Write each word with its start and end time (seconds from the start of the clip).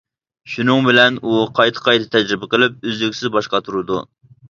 شۇنىڭ 0.53 0.87
بىلەن 0.87 1.19
ئۇ 1.19 1.43
قايتا-قايتا 1.61 2.11
تەجرىبە 2.17 2.53
قىلىپ، 2.57 2.83
ئۈزلۈكسىز 2.91 3.37
باش 3.41 3.55
قاتۇرىدۇ. 3.57 4.05